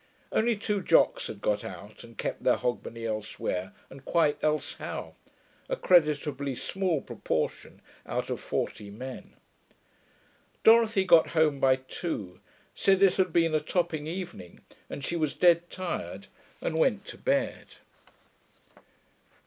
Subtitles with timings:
[0.31, 5.13] (Only two Jocks had got out and kept their Hogmanay elsewhere and quite elsehow
[5.69, 9.35] a creditably small proportion out of forty men.)
[10.63, 12.39] Dorothy got home by two,
[12.73, 16.25] said it had been a topping evening and she was dead tired,
[16.61, 17.75] and went to bed.